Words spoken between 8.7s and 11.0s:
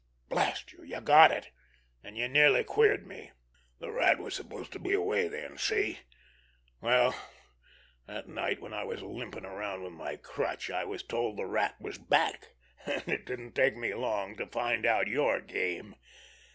I was limping around with my crutch, I